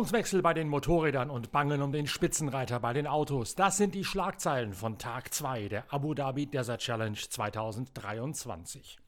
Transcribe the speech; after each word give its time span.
Führungswechsel 0.00 0.40
bei 0.40 0.54
den 0.54 0.66
Motorrädern 0.66 1.28
und 1.28 1.52
Bangen 1.52 1.82
um 1.82 1.92
den 1.92 2.06
Spitzenreiter 2.06 2.80
bei 2.80 2.94
den 2.94 3.06
Autos. 3.06 3.54
Das 3.54 3.76
sind 3.76 3.94
die 3.94 4.02
Schlagzeilen 4.02 4.72
von 4.72 4.96
Tag 4.96 5.34
2 5.34 5.68
der 5.68 5.92
Abu 5.92 6.14
Dhabi 6.14 6.46
Desert 6.46 6.80
Challenge 6.80 7.18
2023. 7.18 8.98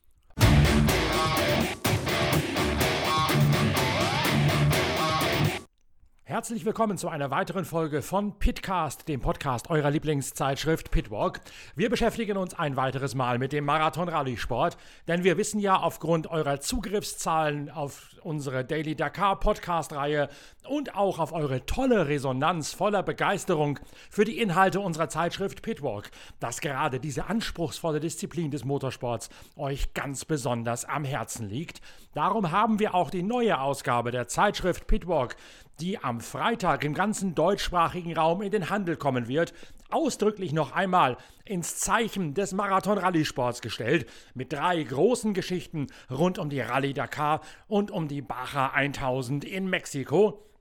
Herzlich 6.32 6.64
willkommen 6.64 6.96
zu 6.96 7.10
einer 7.10 7.30
weiteren 7.30 7.66
Folge 7.66 8.00
von 8.00 8.38
Pitcast, 8.38 9.06
dem 9.06 9.20
Podcast 9.20 9.68
eurer 9.68 9.90
Lieblingszeitschrift 9.90 10.90
Pitwalk. 10.90 11.42
Wir 11.76 11.90
beschäftigen 11.90 12.38
uns 12.38 12.54
ein 12.54 12.74
weiteres 12.74 13.14
Mal 13.14 13.38
mit 13.38 13.52
dem 13.52 13.66
Marathon-Rallye-Sport, 13.66 14.78
denn 15.06 15.24
wir 15.24 15.36
wissen 15.36 15.60
ja 15.60 15.76
aufgrund 15.76 16.28
eurer 16.28 16.58
Zugriffszahlen 16.58 17.68
auf 17.68 18.16
unsere 18.22 18.64
Daily 18.64 18.94
Dakar 18.94 19.40
Podcast-Reihe 19.40 20.30
und 20.66 20.94
auch 20.94 21.18
auf 21.18 21.34
eure 21.34 21.66
tolle 21.66 22.08
Resonanz 22.08 22.72
voller 22.72 23.02
Begeisterung 23.02 23.78
für 24.08 24.24
die 24.24 24.38
Inhalte 24.38 24.80
unserer 24.80 25.10
Zeitschrift 25.10 25.60
Pitwalk, 25.60 26.10
dass 26.40 26.62
gerade 26.62 26.98
diese 26.98 27.26
anspruchsvolle 27.26 28.00
Disziplin 28.00 28.50
des 28.50 28.64
Motorsports 28.64 29.28
euch 29.56 29.92
ganz 29.92 30.24
besonders 30.24 30.86
am 30.86 31.04
Herzen 31.04 31.50
liegt. 31.50 31.82
Darum 32.14 32.50
haben 32.50 32.78
wir 32.78 32.94
auch 32.94 33.10
die 33.10 33.22
neue 33.22 33.60
Ausgabe 33.60 34.10
der 34.10 34.28
Zeitschrift 34.28 34.86
Pitwalk 34.86 35.36
die 35.80 35.98
am 35.98 36.20
Freitag 36.20 36.84
im 36.84 36.94
ganzen 36.94 37.34
deutschsprachigen 37.34 38.16
Raum 38.16 38.42
in 38.42 38.50
den 38.50 38.70
Handel 38.70 38.96
kommen 38.96 39.28
wird, 39.28 39.52
ausdrücklich 39.90 40.52
noch 40.52 40.72
einmal 40.72 41.16
ins 41.44 41.76
Zeichen 41.78 42.34
des 42.34 42.52
Marathon-Rallye-Sports 42.52 43.60
gestellt, 43.60 44.08
mit 44.34 44.52
drei 44.52 44.82
großen 44.82 45.34
Geschichten 45.34 45.88
rund 46.10 46.38
um 46.38 46.50
die 46.50 46.60
Rallye 46.60 46.94
Dakar 46.94 47.40
und 47.66 47.90
um 47.90 48.08
die 48.08 48.22
Baja 48.22 48.70
1000 48.72 49.44
in 49.44 49.68
Mexiko. 49.68 50.51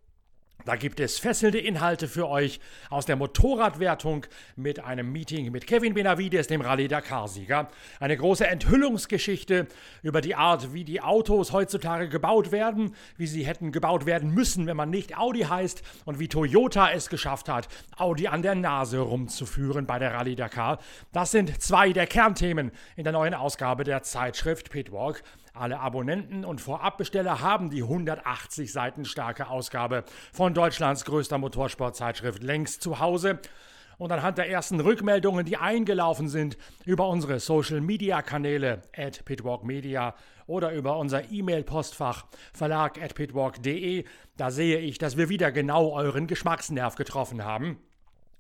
Da 0.66 0.76
gibt 0.76 1.00
es 1.00 1.17
fesselnde 1.17 1.58
Inhalte 1.58 2.08
für 2.08 2.28
euch 2.28 2.59
aus 2.90 3.08
der 3.08 3.16
Motorradwertung 3.16 4.28
mit 4.56 4.80
einem 4.80 5.12
Meeting 5.12 5.52
mit 5.52 5.66
Kevin 5.66 5.95
Benavides, 5.95 6.48
dem 6.48 6.62
Rallye 6.62 6.88
Dakar-Sieger. 6.88 7.70
Eine 8.00 8.16
große 8.16 8.45
Enthüllungsgeschichte 8.45 9.68
über 10.03 10.22
die 10.22 10.36
Art, 10.36 10.73
wie 10.73 10.84
die 10.84 11.02
Autos 11.02 11.52
heutzutage 11.52 12.09
gebaut 12.09 12.52
werden, 12.52 12.95
wie 13.18 13.26
sie 13.26 13.45
hätten 13.45 13.72
gebaut 13.72 14.06
werden 14.06 14.31
müssen, 14.31 14.68
wenn 14.68 14.78
man 14.78 14.92
nicht 14.92 15.18
Audi 15.18 15.42
heißt 15.42 15.81
und 16.06 16.20
wie 16.20 16.28
Toyota 16.28 16.92
es 16.92 17.09
geschafft 17.09 17.50
hat, 17.50 17.68
Audi 17.98 18.28
an 18.28 18.44
der 18.44 18.56
Nase 18.56 19.00
rumzuführen 19.00 19.88
bei 19.88 19.98
der 19.98 20.14
Rallye 20.14 20.36
Dakar. 20.36 20.78
Das 21.12 21.31
sind 21.31 21.59
zwei 21.62 21.92
der 21.92 22.06
Kernthemen 22.06 22.72
in 22.96 23.03
der 23.03 23.14
neuen 23.14 23.34
Ausgabe 23.34 23.84
der 23.84 24.03
Zeitschrift 24.03 24.70
Pitwalk. 24.70 25.23
Alle 25.54 25.82
Abonnenten 25.82 26.46
und 26.46 26.62
Vorabbesteller 26.62 27.42
haben 27.42 27.70
die 27.70 27.84
180 27.84 28.72
Seiten 28.72 29.04
starke 29.04 29.50
Ausgabe 29.50 30.06
von 30.32 30.54
Deutschlands 30.54 31.04
größter 31.04 31.38
Motorsportzeitschrift 31.38 32.42
längst 32.42 32.82
zu 32.82 33.00
Hause. 33.00 33.40
Und 33.98 34.14
anhand 34.14 34.38
der 34.38 34.50
ersten 34.50 34.80
Rückmeldungen, 34.80 35.46
die 35.46 35.58
eingelaufen 35.58 36.30
sind, 36.30 36.58
über 36.86 37.10
unsere 37.10 37.40
Social 37.40 37.82
Media 37.82 38.22
Kanäle 38.22 38.82
at 38.96 39.26
Pitwalk 39.26 39.66
Media 39.66 40.16
oder 40.48 40.72
über 40.72 40.98
unser 40.98 41.30
E-Mail-Postfach 41.30 42.26
verlag 42.54 43.02
at 43.02 43.14
pitwalk.de, 43.14 44.06
da 44.38 44.52
sehe 44.52 44.80
ich, 44.80 44.98
dass 45.00 45.18
wir 45.18 45.28
wieder 45.28 45.52
genau 45.52 45.92
euren 45.92 46.28
Geschmacksnerv 46.28 46.96
getroffen 46.96 47.44
haben. 47.44 47.78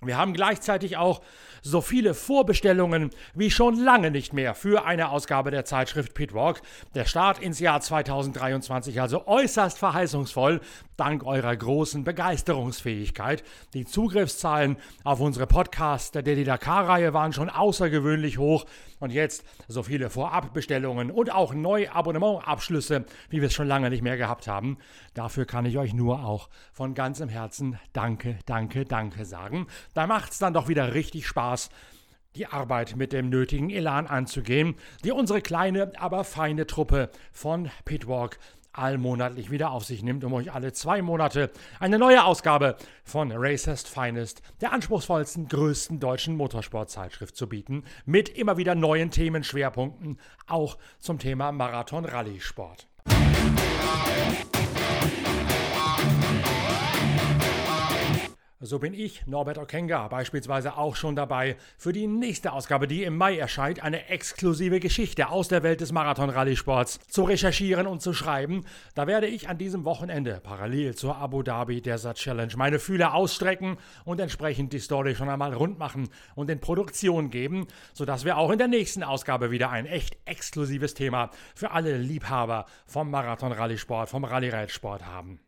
Wir 0.03 0.17
haben 0.17 0.33
gleichzeitig 0.33 0.97
auch 0.97 1.21
so 1.61 1.79
viele 1.79 2.15
Vorbestellungen 2.15 3.11
wie 3.35 3.51
schon 3.51 3.75
lange 3.75 4.09
nicht 4.09 4.33
mehr 4.33 4.55
für 4.55 4.83
eine 4.83 5.09
Ausgabe 5.09 5.51
der 5.51 5.63
Zeitschrift 5.63 6.15
Pitwalk. 6.15 6.63
Der 6.95 7.05
Start 7.05 7.37
ins 7.37 7.59
Jahr 7.59 7.81
2023 7.81 8.99
also 8.99 9.27
äußerst 9.27 9.77
verheißungsvoll, 9.77 10.61
dank 10.97 11.23
eurer 11.23 11.55
großen 11.55 12.03
Begeisterungsfähigkeit. 12.03 13.43
Die 13.75 13.85
Zugriffszahlen 13.85 14.77
auf 15.03 15.19
unsere 15.19 15.45
Podcasts 15.45 16.09
der 16.09 16.23
Daily 16.23 16.45
Dakar-Reihe 16.45 17.13
waren 17.13 17.31
schon 17.31 17.51
außergewöhnlich 17.51 18.39
hoch 18.39 18.65
und 18.99 19.11
jetzt 19.11 19.43
so 19.67 19.83
viele 19.83 20.09
Vorabbestellungen 20.09 21.11
und 21.11 21.31
auch 21.31 21.53
Neuabonnementabschlüsse, 21.53 23.05
wie 23.29 23.41
wir 23.41 23.47
es 23.47 23.53
schon 23.53 23.67
lange 23.67 23.89
nicht 23.89 24.03
mehr 24.03 24.17
gehabt 24.17 24.47
haben. 24.47 24.77
Dafür 25.13 25.45
kann 25.45 25.65
ich 25.65 25.77
euch 25.77 25.93
nur 25.93 26.23
auch 26.23 26.49
von 26.71 26.93
ganzem 26.93 27.29
Herzen 27.29 27.79
Danke, 27.93 28.37
Danke, 28.45 28.85
Danke 28.85 29.25
sagen. 29.25 29.67
Da 29.93 30.07
macht 30.07 30.31
es 30.31 30.39
dann 30.39 30.53
doch 30.53 30.67
wieder 30.67 30.93
richtig 30.93 31.27
Spaß, 31.27 31.69
die 32.35 32.47
Arbeit 32.47 32.95
mit 32.95 33.11
dem 33.11 33.29
nötigen 33.29 33.69
Elan 33.69 34.07
anzugehen, 34.07 34.75
die 35.03 35.11
unsere 35.11 35.41
kleine, 35.41 35.91
aber 35.97 36.23
feine 36.23 36.65
Truppe 36.65 37.09
von 37.31 37.69
Pitwalk 37.83 38.39
allmonatlich 38.73 39.51
wieder 39.51 39.71
auf 39.71 39.83
sich 39.83 40.01
nimmt, 40.01 40.23
um 40.23 40.33
euch 40.33 40.53
alle 40.53 40.71
zwei 40.71 41.01
Monate 41.01 41.51
eine 41.79 41.99
neue 41.99 42.23
Ausgabe 42.23 42.77
von 43.03 43.31
Racist 43.33 43.89
Finest, 43.89 44.41
der 44.61 44.71
anspruchsvollsten, 44.71 45.47
größten 45.47 45.99
deutschen 45.99 46.35
Motorsportzeitschrift 46.37 47.35
zu 47.35 47.49
bieten, 47.49 47.83
mit 48.05 48.29
immer 48.29 48.57
wieder 48.57 48.75
neuen 48.75 49.11
Themenschwerpunkten, 49.11 50.19
auch 50.47 50.77
zum 50.99 51.19
Thema 51.19 51.51
Marathon-Rallye-Sport. 51.51 52.87
So 58.63 58.77
bin 58.77 58.93
ich, 58.93 59.25
Norbert 59.25 59.57
Okenga, 59.57 60.07
beispielsweise 60.07 60.77
auch 60.77 60.95
schon 60.95 61.15
dabei 61.15 61.57
für 61.79 61.93
die 61.93 62.05
nächste 62.05 62.53
Ausgabe, 62.53 62.87
die 62.87 63.01
im 63.01 63.17
Mai 63.17 63.35
erscheint, 63.35 63.81
eine 63.81 64.07
exklusive 64.07 64.79
Geschichte 64.79 65.29
aus 65.29 65.47
der 65.47 65.63
Welt 65.63 65.81
des 65.81 65.91
Marathon-Rallye-Sports 65.91 66.99
zu 67.09 67.23
recherchieren 67.23 67.87
und 67.87 68.03
zu 68.03 68.13
schreiben. 68.13 68.63
Da 68.93 69.07
werde 69.07 69.25
ich 69.25 69.49
an 69.49 69.57
diesem 69.57 69.83
Wochenende 69.83 70.41
parallel 70.43 70.93
zur 70.93 71.17
Abu 71.17 71.41
Dhabi 71.41 71.81
Desert 71.81 72.17
Challenge 72.17 72.53
meine 72.55 72.77
Fühler 72.77 73.15
ausstrecken 73.15 73.77
und 74.05 74.19
entsprechend 74.19 74.73
die 74.73 74.79
Story 74.79 75.15
schon 75.15 75.29
einmal 75.29 75.55
rund 75.55 75.79
machen 75.79 76.09
und 76.35 76.47
in 76.51 76.59
Produktion 76.59 77.31
geben, 77.31 77.65
sodass 77.93 78.25
wir 78.25 78.37
auch 78.37 78.51
in 78.51 78.59
der 78.59 78.67
nächsten 78.67 79.01
Ausgabe 79.01 79.49
wieder 79.49 79.71
ein 79.71 79.87
echt 79.87 80.17
exklusives 80.25 80.93
Thema 80.93 81.31
für 81.55 81.71
alle 81.71 81.97
Liebhaber 81.97 82.67
vom 82.85 83.09
Marathon-Rallye-Sport, 83.09 84.07
vom 84.07 84.23
Rallye-Reitsport 84.23 85.07
haben. 85.07 85.39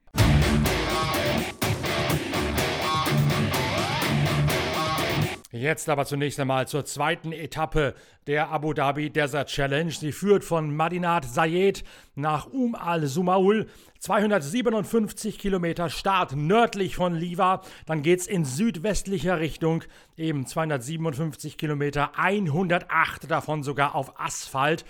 Jetzt 5.56 5.88
aber 5.88 6.08
zunächst 6.08 6.40
einmal 6.40 6.68
zur 6.68 6.84
zweiten 6.84 7.31
Etappe 7.31 7.94
der 8.25 8.50
Abu 8.50 8.74
Dhabi 8.74 9.12
Desert 9.12 9.50
Challenge. 9.50 9.91
Sie 9.91 10.12
führt 10.12 10.44
von 10.44 10.75
Madinat 10.75 11.25
Zayed 11.25 11.84
nach 12.16 12.47
Um 12.47 12.74
al-Sumaul. 12.74 13.68
257 14.00 15.38
Kilometer 15.38 15.92
Start 15.92 16.36
nördlich 16.36 16.96
von 16.96 17.13
Liva. 17.13 17.62
Dann 17.86 18.02
geht 18.02 18.22
es 18.22 18.25
in 18.25 18.46
südwestlicher 18.46 19.40
Richtung. 19.40 19.84
Eben 20.18 20.47
257 20.47 21.56
Kilometer, 21.56 22.18
108 22.18 23.30
davon 23.30 23.62
sogar 23.62 23.94
auf 23.94 24.19
Asphalt 24.19 24.86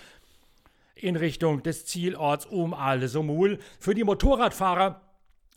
in 0.95 1.17
Richtung 1.17 1.61
des 1.61 1.85
Zielorts 1.85 2.45
Um 2.45 2.73
al-Sumul. 2.73 3.59
Für 3.79 3.93
die 3.93 4.05
Motorradfahrer 4.05 5.01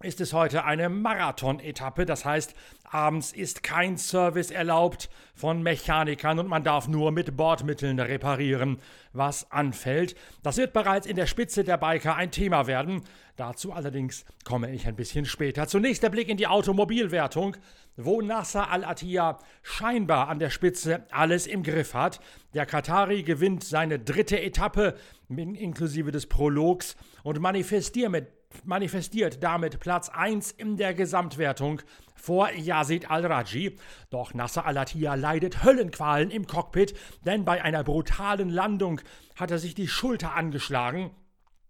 ist 0.02 0.20
es 0.20 0.32
heute 0.32 0.64
eine 0.64 0.88
Marathon-Etappe. 0.88 2.04
Das 2.04 2.24
heißt, 2.24 2.54
abends 2.84 3.32
ist 3.32 3.62
kein 3.62 3.96
Service 3.96 4.50
erlaubt 4.50 5.08
von 5.34 5.62
Mechanikern 5.62 6.38
und 6.38 6.48
man 6.48 6.64
darf 6.64 6.86
nur 6.86 7.12
mit 7.12 7.36
Bordmitteln 7.36 7.98
reparieren, 7.98 8.78
was 9.12 9.50
anfällt. 9.50 10.14
Das 10.42 10.58
wird 10.58 10.72
bereits 10.72 11.06
in 11.06 11.16
der 11.16 11.26
Spitze 11.26 11.64
der 11.64 11.78
Biker 11.78 12.14
ein 12.14 12.30
Thema 12.30 12.66
werden. 12.66 13.02
Dazu 13.36 13.72
allerdings 13.72 14.24
komme 14.44 14.72
ich 14.72 14.86
ein 14.86 14.96
bisschen 14.96 15.24
später. 15.24 15.66
Zunächst 15.66 16.02
der 16.02 16.10
Blick 16.10 16.28
in 16.28 16.36
die 16.36 16.46
Automobilwertung, 16.46 17.56
wo 17.96 18.20
Nasser 18.20 18.70
Al-Attiyah 18.70 19.38
scheinbar 19.62 20.28
an 20.28 20.38
der 20.38 20.50
Spitze 20.50 21.06
alles 21.10 21.46
im 21.46 21.62
Griff 21.62 21.94
hat. 21.94 22.20
Der 22.54 22.66
Katari 22.66 23.22
gewinnt 23.22 23.64
seine 23.64 23.98
dritte 23.98 24.40
Etappe 24.40 24.96
inklusive 25.28 26.12
des 26.12 26.26
Prologs 26.26 26.96
und 27.22 27.40
manifestiert 27.40 28.10
mit 28.10 28.35
manifestiert 28.64 29.42
damit 29.42 29.80
Platz 29.80 30.08
1 30.08 30.52
in 30.52 30.76
der 30.76 30.94
Gesamtwertung 30.94 31.82
vor 32.14 32.50
Yazid 32.52 33.10
al-Raji. 33.10 33.76
Doch 34.10 34.34
Nasser 34.34 34.66
al-Attiyah 34.66 35.14
leidet 35.14 35.64
Höllenqualen 35.64 36.30
im 36.30 36.46
Cockpit, 36.46 36.94
denn 37.24 37.44
bei 37.44 37.62
einer 37.62 37.84
brutalen 37.84 38.48
Landung 38.48 39.00
hat 39.36 39.50
er 39.50 39.58
sich 39.58 39.74
die 39.74 39.88
Schulter 39.88 40.34
angeschlagen 40.34 41.10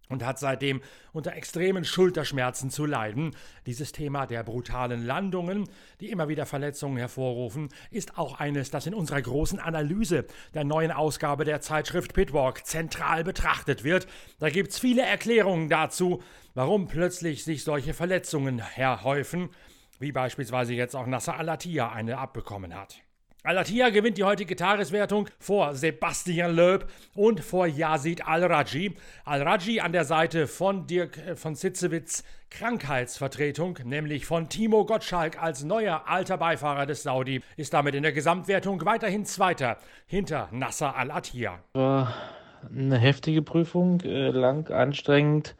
und 0.08 0.24
hat 0.24 0.38
seitdem 0.38 0.80
unter 1.12 1.34
extremen 1.34 1.84
Schulterschmerzen 1.84 2.70
zu 2.70 2.84
leiden. 2.86 3.34
Dieses 3.66 3.92
Thema 3.92 4.26
der 4.26 4.42
brutalen 4.42 5.04
Landungen, 5.04 5.68
die 6.00 6.10
immer 6.10 6.28
wieder 6.28 6.46
Verletzungen 6.46 6.96
hervorrufen, 6.96 7.68
ist 7.90 8.18
auch 8.18 8.38
eines, 8.38 8.70
das 8.70 8.86
in 8.86 8.94
unserer 8.94 9.22
großen 9.22 9.58
Analyse 9.58 10.26
der 10.54 10.64
neuen 10.64 10.92
Ausgabe 10.92 11.44
der 11.44 11.60
Zeitschrift 11.60 12.14
Pitwalk 12.14 12.66
zentral 12.66 13.24
betrachtet 13.24 13.84
wird. 13.84 14.06
Da 14.38 14.50
gibt 14.50 14.70
es 14.72 14.78
viele 14.78 15.02
Erklärungen 15.02 15.68
dazu, 15.68 16.22
warum 16.54 16.88
plötzlich 16.88 17.44
sich 17.44 17.64
solche 17.64 17.94
Verletzungen 17.94 18.58
herhäufen, 18.58 19.50
wie 19.98 20.12
beispielsweise 20.12 20.74
jetzt 20.74 20.94
auch 20.94 21.06
Nasser 21.06 21.36
al-Attiyah 21.36 21.92
eine 21.92 22.18
abbekommen 22.18 22.74
hat. 22.74 23.05
Alatia 23.46 23.90
gewinnt 23.90 24.18
die 24.18 24.24
heutige 24.24 24.56
Tageswertung 24.56 25.28
vor 25.38 25.76
Sebastian 25.76 26.56
Loeb 26.56 26.88
und 27.14 27.38
vor 27.38 27.68
Yazid 27.68 28.26
Al-Raji. 28.26 28.96
Al-Raji 29.24 29.78
an 29.78 29.92
der 29.92 30.04
Seite 30.04 30.48
von 30.48 30.88
Dirk 30.88 31.16
äh, 31.18 31.36
von 31.36 31.54
Sitzewitz 31.54 32.24
Krankheitsvertretung, 32.50 33.78
nämlich 33.84 34.26
von 34.26 34.48
Timo 34.48 34.84
Gottschalk 34.84 35.40
als 35.40 35.62
neuer 35.62 36.08
alter 36.08 36.38
Beifahrer 36.38 36.86
des 36.86 37.04
Saudi, 37.04 37.40
ist 37.56 37.72
damit 37.72 37.94
in 37.94 38.02
der 38.02 38.10
Gesamtwertung 38.10 38.84
weiterhin 38.84 39.24
Zweiter 39.24 39.76
hinter 40.08 40.48
Nasser 40.50 40.96
Al-Attiyah. 40.96 41.60
Eine 41.72 42.98
heftige 42.98 43.42
Prüfung, 43.42 44.00
äh, 44.00 44.30
lang, 44.30 44.72
anstrengend. 44.72 45.54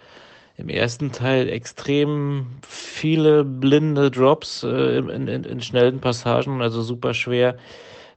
Im 0.58 0.68
ersten 0.70 1.12
Teil 1.12 1.48
extrem 1.48 2.46
viele 2.66 3.44
blinde 3.44 4.10
Drops 4.10 4.62
äh, 4.62 4.98
in, 4.98 5.28
in, 5.28 5.44
in 5.44 5.60
schnellen 5.60 6.00
Passagen, 6.00 6.62
also 6.62 6.82
super 6.82 7.12
schwer, 7.12 7.56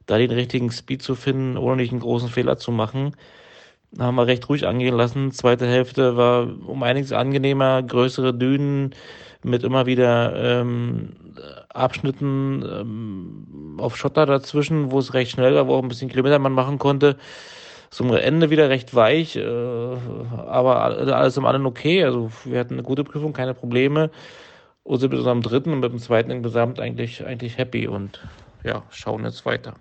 da 0.06 0.16
den 0.16 0.30
richtigen 0.30 0.70
Speed 0.70 1.02
zu 1.02 1.14
finden, 1.14 1.58
ohne 1.58 1.82
nicht 1.82 1.92
einen 1.92 2.00
großen 2.00 2.30
Fehler 2.30 2.56
zu 2.56 2.72
machen. 2.72 3.14
Da 3.92 4.04
haben 4.04 4.14
wir 4.14 4.26
recht 4.26 4.48
ruhig 4.48 4.66
angehen 4.66 4.96
lassen. 4.96 5.32
Zweite 5.32 5.66
Hälfte 5.66 6.16
war 6.16 6.48
um 6.66 6.82
einiges 6.82 7.12
angenehmer, 7.12 7.82
größere 7.82 8.32
Dünen 8.32 8.94
mit 9.42 9.62
immer 9.62 9.86
wieder 9.86 10.60
ähm, 10.60 11.16
Abschnitten 11.68 12.62
ähm, 12.62 13.76
auf 13.78 13.96
Schotter 13.96 14.26
dazwischen, 14.26 14.90
wo 14.92 14.98
es 14.98 15.14
recht 15.14 15.32
schnell 15.32 15.54
war, 15.54 15.66
wo 15.66 15.74
auch 15.74 15.82
ein 15.82 15.88
bisschen 15.88 16.10
Kilometer 16.10 16.38
man 16.38 16.52
machen 16.52 16.78
konnte. 16.78 17.16
Zum 17.90 18.14
Ende 18.14 18.50
wieder 18.50 18.70
recht 18.70 18.94
weich, 18.94 19.34
äh, 19.36 19.42
aber 19.44 20.80
alles 20.80 21.36
im 21.36 21.44
allem 21.44 21.66
okay. 21.66 22.04
Also 22.04 22.30
wir 22.44 22.60
hatten 22.60 22.74
eine 22.74 22.84
gute 22.84 23.02
Prüfung, 23.04 23.32
keine 23.32 23.54
Probleme. 23.54 24.10
Und 24.84 25.00
sind 25.00 25.10
mit 25.10 25.18
unserem 25.18 25.42
dritten 25.42 25.72
und 25.72 25.80
mit 25.80 25.92
dem 25.92 25.98
zweiten 25.98 26.30
im 26.30 26.42
Gesamt 26.42 26.80
eigentlich, 26.80 27.24
eigentlich 27.26 27.58
happy 27.58 27.86
und 27.88 28.20
ja, 28.64 28.84
schauen 28.90 29.24
jetzt 29.24 29.44
weiter. 29.44 29.74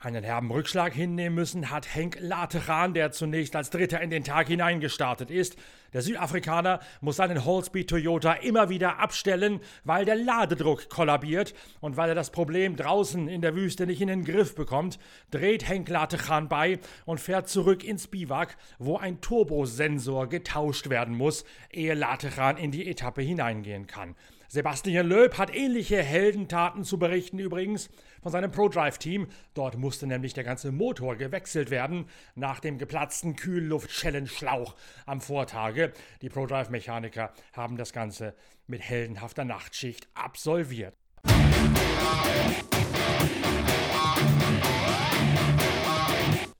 Einen 0.00 0.22
herben 0.22 0.52
Rückschlag 0.52 0.92
hinnehmen 0.92 1.34
müssen 1.34 1.72
hat 1.72 1.92
Henk 1.92 2.18
Lateran, 2.20 2.94
der 2.94 3.10
zunächst 3.10 3.56
als 3.56 3.70
Dritter 3.70 4.00
in 4.00 4.10
den 4.10 4.22
Tag 4.22 4.46
hineingestartet 4.46 5.28
ist. 5.28 5.56
Der 5.92 6.02
Südafrikaner 6.02 6.78
muss 7.00 7.16
seinen 7.16 7.44
Holspeed 7.44 7.90
Toyota 7.90 8.34
immer 8.34 8.68
wieder 8.68 9.00
abstellen, 9.00 9.58
weil 9.82 10.04
der 10.04 10.14
Ladedruck 10.14 10.88
kollabiert 10.88 11.52
und 11.80 11.96
weil 11.96 12.10
er 12.10 12.14
das 12.14 12.30
Problem 12.30 12.76
draußen 12.76 13.26
in 13.26 13.42
der 13.42 13.56
Wüste 13.56 13.86
nicht 13.88 14.00
in 14.00 14.06
den 14.06 14.24
Griff 14.24 14.54
bekommt, 14.54 15.00
dreht 15.32 15.68
Henk 15.68 15.88
Lateran 15.88 16.48
bei 16.48 16.78
und 17.04 17.18
fährt 17.18 17.48
zurück 17.48 17.82
ins 17.82 18.06
Biwak, 18.06 18.56
wo 18.78 18.98
ein 18.98 19.20
Turbosensor 19.20 20.28
getauscht 20.28 20.90
werden 20.90 21.16
muss, 21.16 21.44
ehe 21.72 21.94
Lateran 21.94 22.56
in 22.56 22.70
die 22.70 22.88
Etappe 22.88 23.22
hineingehen 23.22 23.88
kann. 23.88 24.14
Sebastian 24.46 25.08
Loeb 25.08 25.36
hat 25.38 25.52
ähnliche 25.52 26.00
Heldentaten 26.00 26.84
zu 26.84 27.00
berichten 27.00 27.40
übrigens 27.40 27.90
von 28.22 28.32
seinem 28.32 28.50
ProDrive-Team. 28.50 29.28
Dort 29.54 29.76
musste 29.76 30.06
nämlich 30.06 30.34
der 30.34 30.44
ganze 30.44 30.72
Motor 30.72 31.16
gewechselt 31.16 31.70
werden 31.70 32.06
nach 32.34 32.60
dem 32.60 32.78
geplatzten 32.78 33.36
Kühlluftschellenschlauch 33.36 34.74
am 35.06 35.20
Vortage. 35.20 35.92
Die 36.22 36.28
ProDrive-Mechaniker 36.28 37.32
haben 37.52 37.76
das 37.76 37.92
Ganze 37.92 38.34
mit 38.66 38.82
heldenhafter 38.82 39.44
Nachtschicht 39.44 40.08
absolviert. 40.14 40.94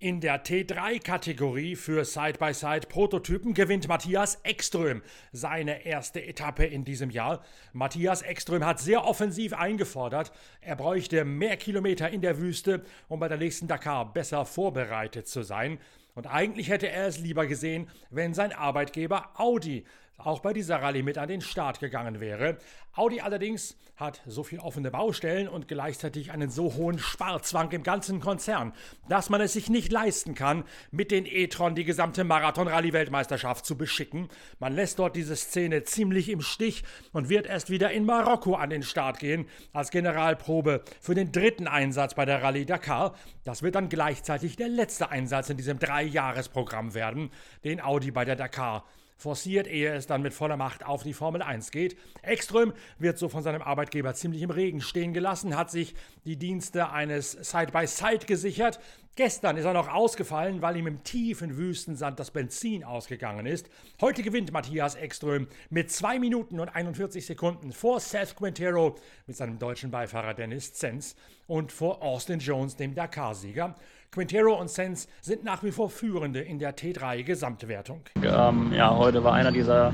In 0.00 0.20
der 0.20 0.44
T3-Kategorie 0.44 1.74
für 1.74 2.04
Side-by-Side-Prototypen 2.04 3.52
gewinnt 3.52 3.88
Matthias 3.88 4.38
Ekström 4.44 5.02
seine 5.32 5.84
erste 5.84 6.24
Etappe 6.24 6.64
in 6.64 6.84
diesem 6.84 7.10
Jahr. 7.10 7.42
Matthias 7.72 8.22
Ekström 8.22 8.64
hat 8.64 8.78
sehr 8.78 9.04
offensiv 9.04 9.54
eingefordert. 9.54 10.30
Er 10.60 10.76
bräuchte 10.76 11.24
mehr 11.24 11.56
Kilometer 11.56 12.10
in 12.10 12.20
der 12.20 12.38
Wüste, 12.38 12.84
um 13.08 13.18
bei 13.18 13.26
der 13.26 13.38
nächsten 13.38 13.66
Dakar 13.66 14.12
besser 14.12 14.46
vorbereitet 14.46 15.26
zu 15.26 15.42
sein. 15.42 15.80
Und 16.14 16.28
eigentlich 16.28 16.68
hätte 16.68 16.88
er 16.88 17.08
es 17.08 17.18
lieber 17.18 17.46
gesehen, 17.46 17.90
wenn 18.10 18.34
sein 18.34 18.52
Arbeitgeber 18.52 19.30
Audi 19.34 19.84
auch 20.18 20.40
bei 20.40 20.52
dieser 20.52 20.82
Rallye 20.82 21.02
mit 21.02 21.16
an 21.16 21.28
den 21.28 21.40
Start 21.40 21.78
gegangen 21.78 22.20
wäre. 22.20 22.58
Audi 22.92 23.20
allerdings 23.20 23.76
hat 23.96 24.20
so 24.26 24.42
viel 24.42 24.58
offene 24.58 24.90
Baustellen 24.90 25.48
und 25.48 25.68
gleichzeitig 25.68 26.32
einen 26.32 26.50
so 26.50 26.74
hohen 26.74 26.98
Sparzwang 26.98 27.70
im 27.70 27.84
ganzen 27.84 28.20
Konzern, 28.20 28.72
dass 29.08 29.30
man 29.30 29.40
es 29.40 29.52
sich 29.52 29.70
nicht 29.70 29.92
leisten 29.92 30.34
kann, 30.34 30.64
mit 30.90 31.12
den 31.12 31.24
e-tron 31.24 31.76
die 31.76 31.84
gesamte 31.84 32.24
Marathon-Rallye-Weltmeisterschaft 32.24 33.64
zu 33.64 33.78
beschicken. 33.78 34.28
Man 34.58 34.74
lässt 34.74 34.98
dort 34.98 35.14
diese 35.14 35.36
Szene 35.36 35.84
ziemlich 35.84 36.28
im 36.28 36.40
Stich 36.40 36.82
und 37.12 37.28
wird 37.28 37.46
erst 37.46 37.70
wieder 37.70 37.92
in 37.92 38.04
Marokko 38.04 38.54
an 38.56 38.70
den 38.70 38.82
Start 38.82 39.20
gehen, 39.20 39.46
als 39.72 39.90
Generalprobe 39.90 40.82
für 41.00 41.14
den 41.14 41.30
dritten 41.30 41.68
Einsatz 41.68 42.14
bei 42.14 42.24
der 42.24 42.42
Rallye 42.42 42.64
Dakar. 42.64 43.14
Das 43.44 43.62
wird 43.62 43.76
dann 43.76 43.88
gleichzeitig 43.88 44.56
der 44.56 44.68
letzte 44.68 45.10
Einsatz 45.10 45.50
in 45.50 45.56
diesem 45.56 45.78
Dreijahresprogramm 45.78 46.94
werden, 46.94 47.30
den 47.62 47.80
Audi 47.80 48.10
bei 48.10 48.24
der 48.24 48.36
Dakar 48.36 48.84
forciert, 49.18 49.66
ehe 49.66 49.92
es 49.92 50.06
dann 50.06 50.22
mit 50.22 50.32
voller 50.32 50.56
Macht 50.56 50.86
auf 50.86 51.02
die 51.02 51.12
Formel 51.12 51.42
1 51.42 51.70
geht. 51.72 51.98
Ekström 52.22 52.72
wird 52.98 53.18
so 53.18 53.28
von 53.28 53.42
seinem 53.42 53.60
Arbeitgeber 53.60 54.14
ziemlich 54.14 54.42
im 54.42 54.50
Regen 54.50 54.80
stehen 54.80 55.12
gelassen, 55.12 55.56
hat 55.56 55.70
sich 55.70 55.94
die 56.24 56.36
Dienste 56.36 56.90
eines 56.90 57.32
Side-by-Side 57.32 58.22
-Side 58.22 58.26
gesichert. 58.26 58.80
Gestern 59.16 59.56
ist 59.56 59.64
er 59.64 59.72
noch 59.72 59.88
ausgefallen, 59.88 60.62
weil 60.62 60.76
ihm 60.76 60.86
im 60.86 61.02
tiefen 61.02 61.56
Wüstensand 61.56 62.20
das 62.20 62.30
Benzin 62.30 62.84
ausgegangen 62.84 63.46
ist. 63.46 63.68
Heute 64.00 64.22
gewinnt 64.22 64.52
Matthias 64.52 64.94
Ekström 64.94 65.48
mit 65.70 65.90
2 65.90 66.20
Minuten 66.20 66.60
und 66.60 66.68
41 66.68 67.26
Sekunden 67.26 67.72
vor 67.72 67.98
Seth 67.98 68.36
Quintero 68.36 68.94
mit 69.26 69.36
seinem 69.36 69.58
deutschen 69.58 69.90
Beifahrer 69.90 70.34
Dennis 70.34 70.72
Zenz 70.72 71.16
und 71.48 71.72
vor 71.72 72.00
Austin 72.00 72.38
Jones, 72.38 72.76
dem 72.76 72.94
Dakar-Sieger. 72.94 73.74
Quintero 74.10 74.58
und 74.58 74.70
Sens 74.70 75.06
sind 75.20 75.44
nach 75.44 75.62
wie 75.62 75.70
vor 75.70 75.90
Führende 75.90 76.40
in 76.40 76.58
der 76.58 76.74
T3 76.74 77.22
Gesamtwertung. 77.24 78.00
Ähm, 78.22 78.72
ja, 78.72 78.96
heute 78.96 79.22
war 79.22 79.34
einer 79.34 79.52
dieser 79.52 79.92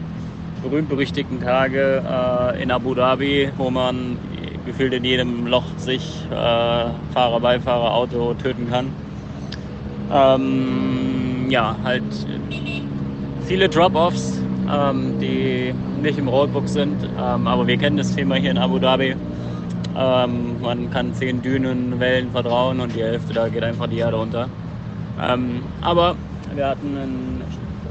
berühmt-berüchtigten 0.63 1.41
Tage 1.41 2.03
äh, 2.07 2.63
in 2.63 2.71
Abu 2.71 2.95
Dhabi, 2.95 3.51
wo 3.57 3.71
man 3.71 4.17
gefühlt 4.65 4.95
in 4.95 5.05
jedem 5.05 5.47
Loch 5.47 5.65
sich 5.77 6.27
äh, 6.31 6.33
Fahrer, 6.33 7.41
Beifahrer, 7.41 7.93
Auto 7.93 8.35
töten 8.35 8.71
kann. 8.71 8.93
Ähm, 10.13 11.51
ja, 11.51 11.77
halt 11.83 12.05
viele 13.47 13.69
Drop-Offs, 13.69 14.41
ähm, 14.73 15.19
die 15.21 15.75
nicht 16.03 16.19
im 16.19 16.29
Roadbook 16.29 16.69
sind, 16.69 17.03
ähm, 17.03 17.47
aber 17.47 17.67
wir 17.67 17.77
kennen 17.77 17.97
das 17.97 18.15
Thema 18.15 18.37
hier 18.37 18.53
in 18.53 18.59
Abu 18.59 18.79
Dhabi. 18.79 19.17
Ähm, 19.97 20.61
man 20.61 20.91
kann 20.91 21.15
zehn 21.15 21.41
Dünen, 21.41 22.01
Wellen 22.01 22.31
vertrauen 22.31 22.81
und 22.81 22.95
die 22.95 23.03
Hälfte, 23.03 23.33
da 23.33 23.49
geht 23.49 23.63
einfach 23.63 23.87
die 23.87 23.99
Erde 23.99 24.17
unter. 24.17 24.49
Ähm, 25.21 25.63
aber 25.81 26.17
wir 26.53 26.67
hatten 26.67 26.97
einen, 26.97 27.45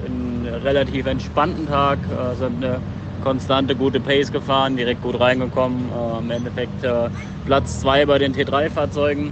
einen 0.05 0.45
relativ 0.63 1.05
entspannten 1.05 1.67
Tag, 1.67 1.99
äh, 2.09 2.35
sind 2.35 2.63
eine 2.63 2.79
konstante, 3.23 3.75
gute 3.75 3.99
Pace 3.99 4.31
gefahren, 4.31 4.75
direkt 4.75 5.01
gut 5.01 5.19
reingekommen. 5.19 5.89
Äh, 5.89 6.19
Im 6.19 6.31
Endeffekt 6.31 6.83
äh, 6.83 7.09
Platz 7.45 7.79
2 7.81 8.05
bei 8.05 8.17
den 8.17 8.33
T3-Fahrzeugen. 8.33 9.31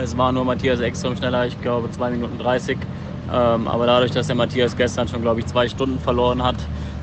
Es 0.00 0.16
war 0.16 0.32
nur 0.32 0.44
Matthias 0.44 0.80
extrem 0.80 1.16
schneller, 1.16 1.46
ich 1.46 1.60
glaube 1.60 1.90
2 1.90 2.10
Minuten 2.10 2.38
30. 2.38 2.78
Ähm, 3.32 3.68
aber 3.68 3.86
dadurch, 3.86 4.12
dass 4.12 4.26
der 4.26 4.36
Matthias 4.36 4.76
gestern 4.76 5.08
schon, 5.08 5.22
glaube 5.22 5.40
ich, 5.40 5.46
zwei 5.46 5.68
Stunden 5.68 5.98
verloren 5.98 6.42
hat, 6.42 6.56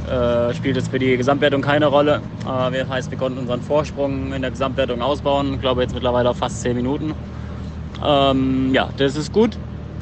äh, 0.09 0.53
spielt 0.53 0.77
es 0.77 0.87
für 0.87 0.99
die 0.99 1.17
Gesamtwertung 1.17 1.61
keine 1.61 1.87
Rolle. 1.87 2.21
Äh, 2.45 2.79
das 2.79 2.89
heißt, 2.89 3.11
wir 3.11 3.17
konnten 3.17 3.39
unseren 3.39 3.61
Vorsprung 3.61 4.33
in 4.33 4.41
der 4.41 4.51
Gesamtwertung 4.51 5.01
ausbauen. 5.01 5.55
Ich 5.55 5.61
glaube 5.61 5.81
jetzt 5.81 5.93
mittlerweile 5.93 6.29
auf 6.29 6.37
fast 6.37 6.61
10 6.61 6.75
Minuten. 6.75 7.13
Ähm, 8.05 8.73
ja, 8.73 8.89
das 8.97 9.15
ist 9.15 9.31
gut, 9.31 9.57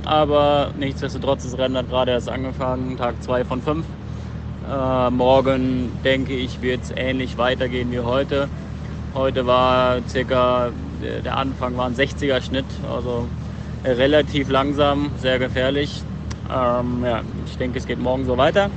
aber 0.06 0.72
nichtsdestotrotz, 0.78 1.44
das 1.44 1.58
Rennen 1.58 1.78
hat 1.78 1.90
gerade 1.90 2.12
erst 2.12 2.30
angefangen, 2.30 2.98
Tag 2.98 3.22
2 3.22 3.44
von 3.44 3.62
5. 3.62 3.86
Äh, 4.72 5.10
morgen 5.10 5.92
denke 6.04 6.34
ich, 6.34 6.62
wird 6.62 6.84
es 6.84 6.92
ähnlich 6.96 7.38
weitergehen 7.38 7.92
wie 7.92 8.00
heute. 8.00 8.48
Heute 9.14 9.48
war 9.48 9.98
circa, 10.08 10.70
der 11.02 11.36
Anfang 11.36 11.76
war 11.76 11.88
ein 11.88 11.96
60er 11.96 12.42
Schnitt, 12.42 12.66
also 12.90 13.28
relativ 13.84 14.50
langsam, 14.50 15.10
sehr 15.18 15.40
gefährlich. 15.40 16.04
Ähm, 16.50 17.04
ja, 17.04 17.22
ich 17.46 17.58
denke, 17.58 17.80
es 17.80 17.88
geht 17.88 18.00
morgen 18.00 18.26
so 18.26 18.38
weiter. 18.38 18.70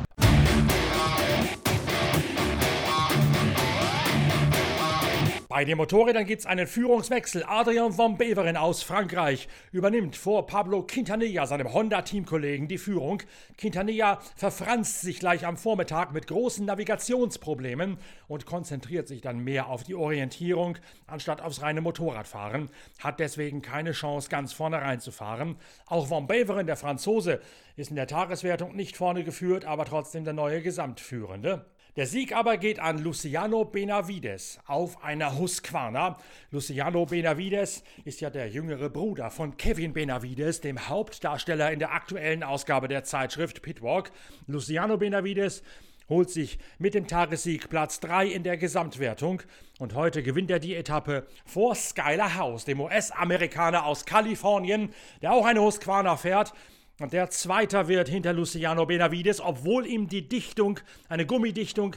Bei 5.52 5.66
den 5.66 5.76
Motorrädern 5.76 6.24
gibt 6.24 6.40
es 6.40 6.46
einen 6.46 6.66
Führungswechsel. 6.66 7.44
Adrian 7.46 7.92
von 7.92 8.16
Beveren 8.16 8.56
aus 8.56 8.82
Frankreich 8.82 9.48
übernimmt 9.70 10.16
vor 10.16 10.46
Pablo 10.46 10.82
Quintanilla, 10.82 11.44
seinem 11.44 11.74
Honda-Teamkollegen, 11.74 12.68
die 12.68 12.78
Führung. 12.78 13.22
Quintanilla 13.58 14.20
verfranst 14.34 15.02
sich 15.02 15.18
gleich 15.20 15.44
am 15.44 15.58
Vormittag 15.58 16.14
mit 16.14 16.26
großen 16.26 16.64
Navigationsproblemen 16.64 17.98
und 18.28 18.46
konzentriert 18.46 19.08
sich 19.08 19.20
dann 19.20 19.44
mehr 19.44 19.66
auf 19.66 19.82
die 19.82 19.94
Orientierung 19.94 20.78
anstatt 21.06 21.42
aufs 21.42 21.60
reine 21.60 21.82
Motorradfahren, 21.82 22.70
hat 23.00 23.20
deswegen 23.20 23.60
keine 23.60 23.92
Chance, 23.92 24.30
ganz 24.30 24.54
vorne 24.54 24.80
reinzufahren. 24.80 25.56
Auch 25.84 26.06
von 26.06 26.28
Beveren, 26.28 26.66
der 26.66 26.78
Franzose, 26.78 27.42
ist 27.76 27.90
in 27.90 27.96
der 27.96 28.06
Tageswertung 28.06 28.74
nicht 28.74 28.96
vorne 28.96 29.22
geführt, 29.22 29.66
aber 29.66 29.84
trotzdem 29.84 30.24
der 30.24 30.32
neue 30.32 30.62
Gesamtführende. 30.62 31.66
Der 31.94 32.06
Sieg 32.06 32.34
aber 32.34 32.56
geht 32.56 32.78
an 32.78 33.04
Luciano 33.04 33.66
Benavides 33.66 34.58
auf 34.66 35.04
einer 35.04 35.38
Husqvarna. 35.38 36.16
Luciano 36.50 37.04
Benavides 37.04 37.84
ist 38.06 38.22
ja 38.22 38.30
der 38.30 38.48
jüngere 38.48 38.88
Bruder 38.88 39.30
von 39.30 39.58
Kevin 39.58 39.92
Benavides, 39.92 40.62
dem 40.62 40.88
Hauptdarsteller 40.88 41.70
in 41.70 41.80
der 41.80 41.92
aktuellen 41.92 42.44
Ausgabe 42.44 42.88
der 42.88 43.04
Zeitschrift 43.04 43.60
Pitwalk. 43.60 44.10
Luciano 44.46 44.96
Benavides 44.96 45.62
holt 46.08 46.30
sich 46.30 46.58
mit 46.78 46.94
dem 46.94 47.06
Tagessieg 47.06 47.68
Platz 47.68 48.00
3 48.00 48.26
in 48.26 48.42
der 48.42 48.56
Gesamtwertung 48.56 49.42
und 49.78 49.94
heute 49.94 50.22
gewinnt 50.22 50.50
er 50.50 50.60
die 50.60 50.74
Etappe 50.74 51.26
vor 51.44 51.74
Skyler 51.74 52.36
House, 52.36 52.64
dem 52.64 52.80
US-Amerikaner 52.80 53.84
aus 53.84 54.06
Kalifornien, 54.06 54.94
der 55.20 55.34
auch 55.34 55.44
eine 55.44 55.60
Husqvarna 55.60 56.16
fährt 56.16 56.54
der 57.00 57.30
Zweiter 57.30 57.88
wird 57.88 58.08
hinter 58.08 58.32
Luciano 58.32 58.86
Benavides, 58.86 59.40
obwohl 59.40 59.86
ihm 59.86 60.08
die 60.08 60.28
Dichtung, 60.28 60.78
eine 61.08 61.26
Gummidichtung 61.26 61.96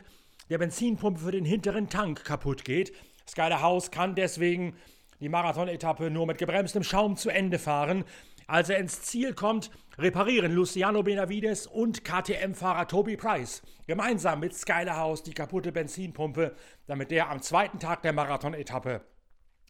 der 0.50 0.58
Benzinpumpe 0.58 1.22
für 1.22 1.32
den 1.32 1.46
hinteren 1.46 1.90
Tank 1.90 2.24
kaputt 2.24 2.64
geht. 2.64 2.94
Skyler 3.28 3.62
House 3.62 3.92
kann 3.92 4.16
deswegen 4.16 4.76
die 5.20 5.30
Marathon-Etappe 5.30 6.10
nur 6.10 6.28
mit 6.28 6.38
gebremstem 6.38 6.84
Schaum 6.84 7.18
zu 7.18 7.30
Ende 7.30 7.60
fahren. 7.60 8.04
Als 8.48 8.70
er 8.70 8.78
ins 8.78 9.02
Ziel 9.02 9.34
kommt, 9.34 9.72
reparieren 9.98 10.52
Luciano 10.52 11.02
Benavides 11.02 11.66
und 11.66 12.04
KTM-Fahrer 12.04 12.88
Toby 12.88 13.18
Price 13.18 13.64
gemeinsam 13.88 14.40
mit 14.40 14.54
Skyler 14.54 14.98
House 14.98 15.24
die 15.24 15.34
kaputte 15.34 15.72
Benzinpumpe, 15.72 16.56
damit 16.86 17.12
der 17.12 17.30
am 17.30 17.42
zweiten 17.42 17.80
Tag 17.80 18.04
der 18.04 18.14
Marathon-Etappe 18.14 19.02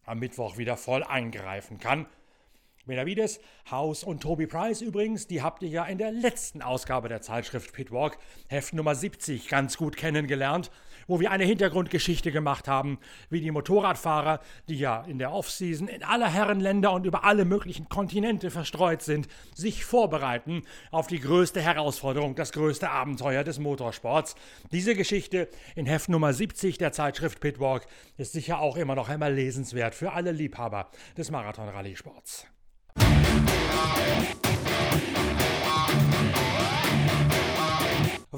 am 0.04 0.18
Mittwoch 0.18 0.58
wieder 0.58 0.76
voll 0.76 1.02
eingreifen 1.02 1.78
kann. 1.78 2.06
Benavides, 2.86 3.40
House 3.70 4.04
und 4.04 4.22
Toby 4.22 4.46
Price 4.46 4.80
übrigens, 4.80 5.26
die 5.26 5.42
habt 5.42 5.62
ihr 5.62 5.68
ja 5.68 5.84
in 5.84 5.98
der 5.98 6.12
letzten 6.12 6.62
Ausgabe 6.62 7.08
der 7.08 7.20
Zeitschrift 7.20 7.72
Pitwalk, 7.72 8.16
Heft 8.48 8.74
Nummer 8.74 8.94
70, 8.94 9.48
ganz 9.48 9.76
gut 9.76 9.96
kennengelernt, 9.96 10.70
wo 11.08 11.20
wir 11.20 11.30
eine 11.30 11.44
Hintergrundgeschichte 11.44 12.32
gemacht 12.32 12.68
haben, 12.68 12.98
wie 13.28 13.40
die 13.40 13.50
Motorradfahrer, 13.50 14.40
die 14.68 14.78
ja 14.78 15.02
in 15.02 15.18
der 15.18 15.32
Offseason 15.32 15.88
in 15.88 16.02
aller 16.02 16.28
Herrenländer 16.32 16.92
und 16.92 17.06
über 17.06 17.24
alle 17.24 17.44
möglichen 17.44 17.88
Kontinente 17.88 18.50
verstreut 18.50 19.02
sind, 19.02 19.28
sich 19.54 19.84
vorbereiten 19.84 20.62
auf 20.90 21.06
die 21.06 21.20
größte 21.20 21.60
Herausforderung, 21.60 22.34
das 22.34 22.52
größte 22.52 22.90
Abenteuer 22.90 23.44
des 23.44 23.58
Motorsports. 23.58 24.36
Diese 24.70 24.94
Geschichte 24.94 25.48
in 25.74 25.86
Heft 25.86 26.08
Nummer 26.08 26.32
70 26.32 26.78
der 26.78 26.92
Zeitschrift 26.92 27.40
Pitwalk 27.40 27.86
ist 28.16 28.32
sicher 28.32 28.60
auch 28.60 28.76
immer 28.76 28.94
noch 28.94 29.08
einmal 29.08 29.34
lesenswert 29.34 29.94
für 29.94 30.12
alle 30.12 30.32
Liebhaber 30.32 30.90
des 31.16 31.30
Marathon-Rallye-Sports. 31.30 32.46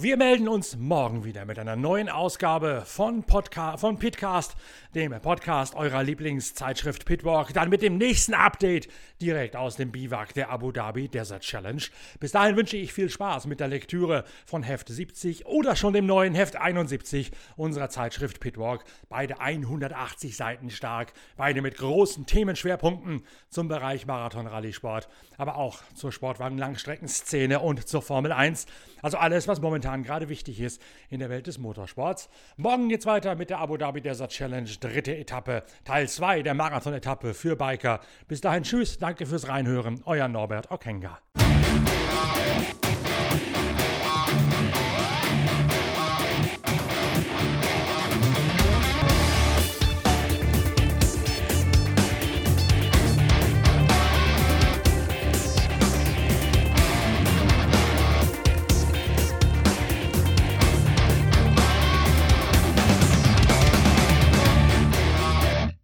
Wir 0.00 0.17
melden 0.17 0.47
uns 0.47 0.76
morgen 0.76 1.25
wieder 1.25 1.45
mit 1.45 1.59
einer 1.59 1.75
neuen 1.75 2.09
Ausgabe 2.09 2.85
von, 2.87 3.25
Podca 3.25 3.76
von 3.78 3.99
Pitcast, 3.99 4.55
dem 4.95 5.11
Podcast 5.21 5.75
eurer 5.75 6.05
Lieblingszeitschrift 6.05 7.05
Pitwalk. 7.05 7.52
Dann 7.52 7.69
mit 7.69 7.83
dem 7.83 7.99
nächsten 7.99 8.33
Update 8.33 8.88
direkt 9.21 9.57
aus 9.57 9.75
dem 9.75 9.90
Biwak 9.90 10.35
der 10.35 10.50
Abu 10.50 10.71
Dhabi 10.71 11.09
Desert 11.09 11.43
Challenge. 11.43 11.83
Bis 12.21 12.31
dahin 12.31 12.55
wünsche 12.55 12.76
ich 12.76 12.93
viel 12.93 13.11
Spaß 13.11 13.49
mit 13.49 13.59
der 13.59 13.67
Lektüre 13.67 14.23
von 14.47 14.62
Heft 14.62 14.88
70 14.88 15.47
oder 15.47 15.75
schon 15.75 15.95
dem 15.95 16.07
neuen 16.07 16.37
Heft 16.37 16.55
71 16.55 17.33
unserer 17.57 17.88
Zeitschrift 17.88 18.38
Pitwalk. 18.38 18.85
Beide 19.09 19.40
180 19.40 20.37
Seiten 20.37 20.71
stark, 20.71 21.12
beide 21.37 21.61
mit 21.61 21.76
großen 21.76 22.25
Themenschwerpunkten 22.25 23.25
zum 23.50 23.67
Bereich 23.67 24.07
Marathon-Rallye-Sport, 24.07 25.09
aber 25.38 25.57
auch 25.57 25.81
zur 25.95 26.12
Sportwagen-Langstreckenszene 26.12 27.59
und 27.59 27.88
zur 27.88 28.02
Formel 28.02 28.31
1. 28.31 28.67
Also 29.02 29.17
alles, 29.17 29.49
was 29.49 29.61
momentan 29.61 29.88
momentan 29.88 30.02
gerade 30.02 30.28
wichtig 30.28 30.61
ist 30.61 30.83
in 31.09 31.21
der 31.21 31.30
Welt 31.30 31.47
des 31.47 31.59
Motorsports. 31.59 32.28
Morgen 32.57 32.88
geht's 32.88 33.07
weiter 33.07 33.35
mit 33.35 33.49
der 33.50 33.59
Abu 33.59 33.76
Dhabi 33.76 34.00
Desert 34.02 34.30
Challenge, 34.30 34.68
dritte 34.80 35.16
Etappe, 35.16 35.62
Teil 35.85 36.09
2 36.09 36.42
der 36.42 36.54
Marathon-Etappe 36.54 37.33
für 37.33 37.57
Biker. 37.57 38.00
Bis 38.26 38.40
dahin, 38.40 38.64
tschüss, 38.64 38.99
danke 38.99 39.25
fürs 39.25 39.49
Reinhören, 39.49 40.02
euer 40.04 40.28
Norbert 40.28 40.71
Okenga. 40.71 41.18